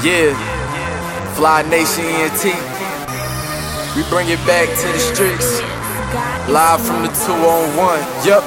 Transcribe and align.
Yeah, 0.00 0.32
Fly 1.36 1.60
Nation 1.68 2.08
ENT. 2.08 2.48
We 3.92 4.00
bring 4.08 4.32
it 4.32 4.40
back 4.48 4.64
to 4.64 4.86
the 4.88 4.96
streets. 4.96 5.60
Live 6.48 6.80
from 6.80 7.04
the 7.04 7.12
2 7.12 7.36
on 7.36 7.76
1. 7.76 8.24
Yup. 8.24 8.40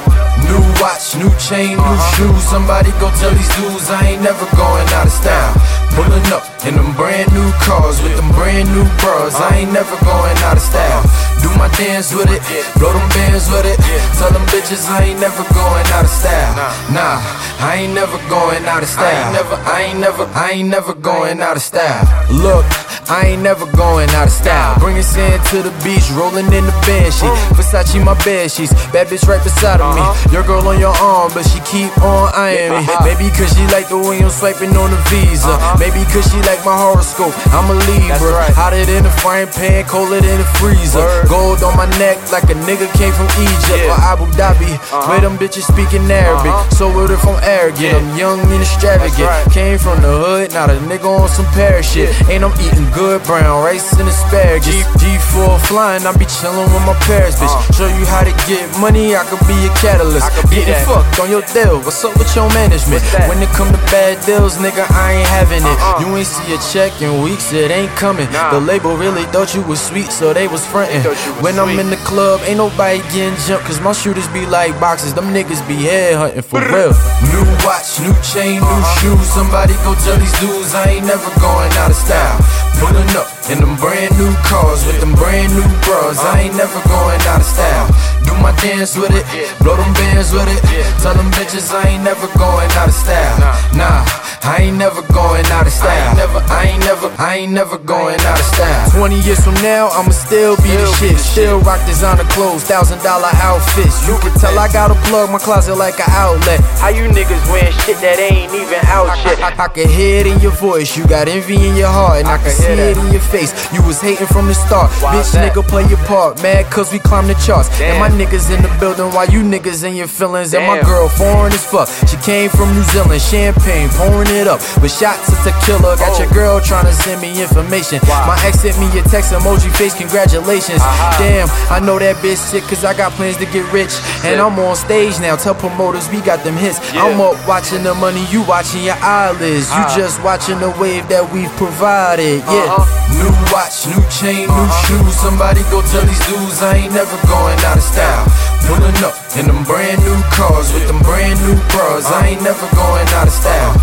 New 0.50 0.58
watch, 0.82 1.14
new 1.14 1.30
chain, 1.38 1.78
new 1.78 1.86
uh-huh. 1.86 2.18
shoes. 2.18 2.42
Somebody 2.50 2.90
go 2.98 3.14
tell 3.22 3.30
these 3.38 3.54
dudes 3.54 3.86
I 3.94 4.18
ain't 4.18 4.26
never 4.26 4.50
going 4.58 4.90
out 4.98 5.06
of 5.06 5.14
style. 5.14 5.54
Pulling 5.94 6.26
up 6.34 6.42
in 6.66 6.74
them 6.74 6.90
brand 6.98 7.30
new 7.38 7.50
cars 7.62 8.02
with 8.02 8.18
them 8.18 8.34
brand 8.34 8.66
new 8.74 8.90
bras. 8.98 9.38
I 9.38 9.38
uh-huh. 9.38 9.56
ain't 9.62 9.74
never 9.78 9.94
going 10.02 10.38
out 10.50 10.58
of 10.58 10.66
style. 10.66 11.06
Do 11.44 11.50
my 11.60 11.68
dance 11.76 12.16
with 12.16 12.32
it, 12.32 12.42
blow 12.80 12.94
them 12.96 13.08
bands 13.10 13.52
with 13.52 13.68
it. 13.68 13.78
Tell 14.18 14.32
them 14.32 14.46
bitches 14.48 14.88
I 14.88 15.12
ain't 15.12 15.20
never 15.20 15.44
going 15.54 15.88
out 15.94 16.06
of 16.08 16.10
style. 16.10 16.56
Nah, 16.96 17.20
I 17.60 17.84
ain't 17.84 17.94
never 17.94 18.18
going 18.30 18.64
out 18.66 18.82
of 18.82 18.90
style. 18.90 19.06
I 19.06 19.20
ain't 19.20 19.34
never, 19.36 19.56
I 19.68 19.82
ain't 19.82 20.00
never, 20.00 20.24
I 20.34 20.50
ain't 20.52 20.70
never 20.70 20.94
going 20.96 21.42
out 21.42 21.58
of 21.58 21.62
style. 21.62 22.04
Look. 22.32 22.66
I 23.14 23.38
ain't 23.38 23.44
never 23.46 23.70
going 23.78 24.10
out 24.18 24.26
of 24.26 24.34
style. 24.34 24.74
Bringing 24.82 25.06
sand 25.06 25.46
to 25.54 25.62
the 25.62 25.70
beach, 25.86 26.10
rolling 26.18 26.50
in 26.50 26.66
the 26.66 26.74
banshee. 26.90 27.30
Versace 27.54 28.02
my 28.02 28.18
bed 28.26 28.50
sheets, 28.50 28.74
bad 28.90 29.06
bitch 29.06 29.30
right 29.30 29.38
beside 29.38 29.86
of 29.86 29.94
me. 29.94 30.02
Your 30.34 30.42
girl 30.42 30.66
on 30.66 30.82
your 30.82 30.98
arm, 30.98 31.30
but 31.38 31.46
she 31.46 31.62
keep 31.62 31.94
on 32.02 32.34
eyeing 32.34 32.74
me. 32.74 32.82
Maybe 33.06 33.30
cause 33.30 33.54
she 33.54 33.62
like 33.70 33.86
the 33.94 34.02
way 34.02 34.18
I'm 34.18 34.34
swiping 34.34 34.74
on 34.74 34.90
the 34.90 34.98
visa. 35.14 35.54
Maybe 35.78 36.02
cause 36.10 36.26
she 36.26 36.42
like 36.50 36.66
my 36.66 36.74
horoscope. 36.74 37.38
I'm 37.54 37.70
a 37.70 37.78
Libra. 37.86 38.50
Hotter 38.58 38.82
than 38.82 39.06
a 39.06 39.14
frying 39.22 39.46
pan, 39.54 39.86
colder 39.86 40.18
than 40.18 40.42
a 40.42 40.48
freezer. 40.58 41.06
Gold 41.30 41.62
on 41.62 41.78
my 41.78 41.86
neck 42.02 42.18
like 42.34 42.50
a 42.50 42.58
nigga 42.66 42.90
came 42.98 43.14
from 43.14 43.30
Egypt 43.38 43.94
or 43.94 44.00
Abu 44.10 44.26
Dhabi. 44.34 44.74
Where 45.06 45.22
them 45.22 45.38
bitches 45.38 45.70
speaking 45.70 46.10
Arabic. 46.10 46.50
So 46.74 46.90
what 46.90 47.14
if 47.14 47.22
I'm 47.30 47.38
arrogant? 47.46 47.94
I'm 47.94 48.18
young 48.18 48.42
and 48.42 48.66
extravagant. 48.66 49.30
Came 49.54 49.78
from 49.78 50.02
the 50.02 50.10
hood, 50.10 50.50
not 50.58 50.74
a 50.74 50.82
nigga 50.90 51.06
on 51.06 51.30
some 51.30 51.46
parachute. 51.54 52.10
Ain't 52.26 52.42
I'm 52.42 52.58
eating 52.58 52.90
good 52.90 53.03
brown 53.26 53.64
rice 53.64 53.92
and 54.00 54.08
asparagus. 54.08 54.84
G4 55.02 55.60
flying, 55.68 56.06
I 56.06 56.12
be 56.16 56.26
chillin' 56.26 56.68
with 56.72 56.86
my 56.88 56.96
Paris 57.04 57.36
bitch. 57.36 57.52
Uh. 57.52 57.74
Show 57.74 57.90
you 57.92 58.06
how 58.06 58.24
to 58.24 58.34
get 58.48 58.64
money, 58.80 59.16
I 59.16 59.24
could 59.28 59.44
be 59.48 59.58
a 59.68 59.72
catalyst. 59.76 60.28
Getting 60.50 60.80
fucked 60.88 61.20
on 61.20 61.30
your 61.30 61.44
deal. 61.54 61.82
What's 61.84 62.04
up 62.06 62.16
with 62.18 62.32
your 62.36 62.48
management? 62.54 63.04
When 63.28 63.42
it 63.44 63.50
come 63.52 63.70
to 63.72 63.82
bad 63.92 64.24
deals, 64.26 64.58
nigga, 64.58 64.86
I 64.92 65.20
ain't 65.20 65.28
having 65.28 65.64
it. 65.64 65.78
Uh-uh. 65.80 66.02
You 66.02 66.16
ain't 66.16 66.28
see 66.28 66.48
a 66.54 66.60
check 66.72 67.02
in 67.02 67.22
weeks, 67.22 67.52
it 67.52 67.72
ain't 67.72 67.92
coming. 68.00 68.30
The 68.32 68.60
label 68.60 68.96
really 68.96 69.24
thought 69.34 69.54
you 69.56 69.62
was 69.64 69.82
sweet, 69.82 70.08
so 70.08 70.34
they 70.34 70.48
was 70.48 70.66
frontin'. 70.66 71.04
When 71.44 71.60
I'm 71.60 71.78
in 71.80 71.90
the 71.90 72.02
club, 72.08 72.42
ain't 72.46 72.58
nobody 72.58 73.00
getting 73.12 73.36
jumped, 73.46 73.66
cause 73.68 73.82
my 73.82 73.92
shooters 73.92 74.28
be 74.30 74.46
like 74.46 74.80
boxes. 74.80 75.14
Them 75.14 75.34
niggas 75.36 75.62
be 75.68 75.76
head 75.90 76.16
hunting 76.16 76.42
for 76.42 76.62
real. 76.62 76.96
New 77.32 77.46
watch, 77.68 78.00
new 78.00 78.16
chain, 78.24 78.62
new 78.62 78.66
uh-huh. 78.66 79.00
shoes. 79.00 79.28
Somebody 79.34 79.74
go 79.84 79.94
tell 80.06 80.18
these 80.18 80.34
dudes 80.40 80.74
I 80.74 80.98
ain't 80.98 81.06
never 81.06 81.28
going 81.40 81.72
out 81.84 81.92
of 81.92 81.98
style. 81.98 82.63
Pulling 82.80 83.10
up 83.16 83.28
in 83.52 83.60
them 83.60 83.76
brand 83.78 84.12
new 84.18 84.32
cars 84.48 84.86
with 84.86 85.00
them 85.00 85.14
brand 85.16 85.54
new 85.54 85.68
bras. 85.84 86.20
I 86.20 86.48
ain't 86.48 86.56
never 86.56 86.80
going 86.88 87.22
out 87.28 87.42
of 87.42 87.48
style. 87.48 87.88
Do 88.24 88.34
my 88.40 88.56
dance 88.62 88.96
with 88.96 89.12
it, 89.12 89.26
blow 89.60 89.76
them 89.76 89.94
bands 89.94 90.32
with 90.32 90.48
it. 90.48 90.62
Tell 91.02 91.14
them 91.14 91.30
bitches 91.36 91.74
I 91.74 91.96
ain't 91.96 92.04
never 92.04 92.28
going 92.40 92.72
out 92.80 92.88
of 92.88 92.96
style. 92.96 93.40
Nah, 93.76 94.04
I 94.44 94.68
ain't 94.68 94.78
never 94.78 95.02
going 95.14 95.46
out 95.52 95.68
of 95.68 95.74
style. 95.74 95.92
I 95.92 96.08
ain't 96.08 96.18
never, 96.18 96.40
I 96.48 96.62
ain't 96.72 96.83
never, 96.94 97.10
I 97.18 97.36
ain't 97.38 97.54
never 97.54 97.78
going 97.78 98.20
out 98.22 98.40
of 98.40 98.46
style. 98.46 98.92
20 98.92 99.22
years 99.22 99.42
from 99.44 99.56
now, 99.66 99.90
I'ma 99.90 100.12
still 100.12 100.56
be 100.58 100.70
the 100.70 100.86
shit. 101.00 101.18
Still 101.18 101.60
rock 101.62 101.82
designer 101.86 102.24
clothes, 102.30 102.64
thousand 102.64 103.02
dollar 103.02 103.30
outfits. 103.42 104.06
You 104.08 104.18
can 104.20 104.34
tell 104.40 104.58
I 104.60 104.72
gotta 104.72 104.96
plug 105.10 105.32
my 105.32 105.40
closet 105.40 105.76
like 105.76 105.98
an 106.00 106.10
outlet. 106.10 106.60
How 106.78 106.90
you 106.90 107.10
niggas 107.10 107.42
wearing 107.50 107.74
shit 107.84 107.98
that 108.06 108.20
ain't 108.20 108.54
even 108.54 108.82
out 108.86 109.10
yet? 109.26 109.42
I, 109.42 109.66
I 109.66 109.68
can 109.68 109.90
hear 109.90 110.22
it 110.22 110.28
in 110.28 110.40
your 110.40 110.52
voice, 110.52 110.96
you 110.96 111.06
got 111.08 111.28
envy 111.28 111.56
in 111.56 111.76
your 111.76 111.90
heart, 111.90 112.20
and 112.20 112.28
I, 112.28 112.38
can 112.38 112.52
see 112.52 112.74
it 112.74 112.98
in 112.98 113.10
your 113.12 113.26
face. 113.34 113.52
You 113.74 113.82
was 113.84 114.00
hating 114.02 114.28
from 114.28 114.48
the 114.48 114.54
start, 114.54 114.92
bitch 115.02 115.34
that? 115.34 115.54
nigga 115.54 115.66
play 115.68 115.88
your 115.90 116.02
part, 116.06 116.42
mad 116.44 116.70
cause 116.70 116.94
we 116.94 117.00
climb 117.00 117.28
the 117.28 117.36
charts. 117.46 117.70
Damn. 117.80 117.98
And 117.98 118.00
my 118.06 118.10
niggas 118.14 118.54
in 118.54 118.62
the 118.62 118.72
building 118.80 119.10
while 119.16 119.30
you 119.30 119.42
niggas 119.42 119.84
in 119.84 119.96
your 119.96 120.08
feelings. 120.08 120.52
Damn. 120.52 120.62
And 120.62 120.70
my 120.70 120.80
girl 120.86 121.10
foreign 121.10 121.54
as 121.54 121.66
fuck, 121.66 121.90
she 122.08 122.18
came 122.22 122.50
from 122.50 122.70
New 122.76 122.86
Zealand, 122.94 123.22
champagne 123.22 123.90
pouring 123.98 124.30
it 124.30 124.48
up 124.48 124.62
with 124.82 124.94
shots 124.94 125.30
of 125.34 125.40
tequila. 125.42 125.98
Got 125.98 126.20
your 126.20 126.30
oh. 126.30 126.34
girl 126.34 126.62
trying 126.62 126.83
to 126.86 126.94
send 126.94 127.22
me 127.22 127.42
information. 127.42 128.00
My 128.08 128.38
ex 128.44 128.60
sent 128.62 128.78
me 128.80 128.88
a 129.00 129.04
text 129.04 129.34
emoji 129.34 129.72
face, 129.76 129.96
congratulations. 129.96 130.82
Damn, 131.18 131.48
I 131.72 131.80
know 131.80 132.00
that 132.00 132.18
bitch 132.18 132.38
sick 132.38 132.64
cause 132.64 132.84
I 132.84 132.94
got 132.96 133.12
plans 133.14 133.38
to 133.38 133.46
get 133.46 133.66
rich. 133.74 133.92
And 134.24 134.40
I'm 134.40 134.58
on 134.60 134.76
stage 134.76 135.20
now, 135.20 135.36
tell 135.36 135.56
promoters 135.56 136.10
we 136.10 136.22
got 136.22 136.44
them 136.44 136.56
hits. 136.56 136.80
I'm 136.94 137.20
up 137.22 137.36
watching 137.48 137.84
the 137.84 137.94
money, 137.96 138.26
you 138.32 138.44
watching 138.44 138.84
your 138.84 139.00
eyelids. 139.02 139.72
You 139.72 139.84
just 139.96 140.24
watching 140.24 140.60
the 140.60 140.72
wave 140.80 141.08
that 141.10 141.24
we've 141.32 141.52
provided. 141.58 142.44
Yeah. 142.46 143.04
New 143.20 143.32
watch, 143.54 143.86
new 143.88 144.02
chain, 144.10 144.50
new 144.50 144.70
shoes. 144.88 145.14
Somebody 145.20 145.62
go 145.70 145.82
tell 145.86 146.04
these 146.04 146.24
dudes 146.28 146.62
I 146.62 146.84
ain't 146.86 146.94
never 146.94 147.16
going 147.30 147.60
out 147.64 147.78
of 147.78 147.86
style. 147.86 148.26
Pulling 148.68 148.96
up 149.04 149.16
in 149.36 149.46
them 149.48 149.64
brand 149.68 150.00
new 150.04 150.18
cars 150.32 150.72
with 150.74 150.88
them 150.88 151.00
brand 151.04 151.40
new 151.44 151.56
bras. 151.72 152.08
I 152.08 152.34
ain't 152.34 152.44
never 152.44 152.64
going 152.76 153.08
out 153.14 153.28
of 153.28 153.36
style. 153.36 153.76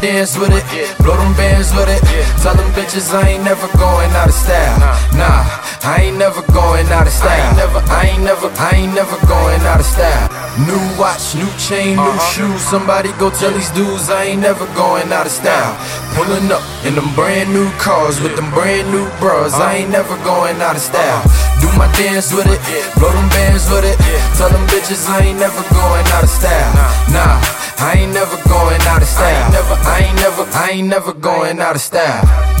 Dance 0.00 0.36
with 0.36 0.52
it, 0.52 0.64
blow 1.02 1.16
them 1.16 1.34
bands 1.34 1.72
with 1.72 1.88
it. 1.88 2.00
Tell 2.42 2.54
them 2.54 2.68
bitches 2.76 3.12
I 3.12 3.36
ain't 3.36 3.44
never 3.44 3.66
going 3.78 4.10
out 4.12 4.28
of 4.28 4.34
style. 4.34 4.78
Nah, 5.16 5.42
I 5.82 6.08
ain't 6.08 6.18
never 6.18 6.42
going 6.52 6.86
out 6.92 7.06
of 7.06 7.12
style. 7.12 7.32
I 7.32 7.48
ain't 7.48 7.56
never, 7.56 7.80
I 7.88 8.02
ain't 8.12 8.22
never, 8.22 8.48
I 8.60 8.70
ain't 8.76 8.94
never 8.94 9.16
going 9.26 9.60
out 9.64 9.80
of 9.80 9.86
style. 9.86 10.28
New 10.68 10.80
watch, 11.00 11.34
new 11.34 11.48
chain, 11.56 11.96
new 11.96 12.04
uh-huh. 12.04 12.32
shoes. 12.32 12.60
Somebody 12.60 13.12
go 13.16 13.30
tell 13.30 13.52
these 13.52 13.70
dudes 13.72 14.08
I 14.08 14.36
ain't 14.36 14.40
never 14.40 14.64
going 14.76 15.12
out 15.12 15.26
of 15.26 15.32
style. 15.32 15.76
Pulling 16.12 16.52
up 16.52 16.64
in 16.84 16.94
them 16.94 17.08
brand 17.16 17.52
new 17.52 17.68
cars 17.76 18.20
with 18.20 18.36
them 18.36 18.48
brand 18.52 18.88
new 18.92 19.08
bras. 19.20 19.52
I 19.52 19.84
ain't 19.84 19.90
never 19.90 20.16
going 20.24 20.60
out 20.60 20.76
of 20.76 20.82
style. 20.82 21.24
Do 21.60 21.68
my 21.76 21.88
dance 21.96 22.32
with 22.32 22.48
it, 22.48 22.60
blow 22.96 23.12
them 23.12 23.28
bands 23.32 23.68
with 23.72 23.84
it. 23.84 23.96
Tell 24.36 24.48
them 24.52 24.64
bitches 24.68 25.08
I 25.08 25.32
ain't 25.32 25.40
never 25.40 25.60
going 25.72 26.06
out 26.16 26.24
of 26.24 26.30
style. 26.30 26.72
Nah, 27.12 27.40
I 27.78 27.94
ain't 27.98 28.12
never 28.12 28.36
going 28.48 28.80
out 28.82 29.02
of 29.02 29.08
style. 29.08 29.24
I 29.24 29.44
ain't 29.44 29.52
never, 29.52 29.74
I 29.74 29.98
ain't 30.00 30.16
never, 30.16 30.42
I 30.52 30.70
ain't 30.70 30.88
never 30.88 31.12
going 31.12 31.60
out 31.60 31.74
of 31.74 31.80
style. 31.82 32.55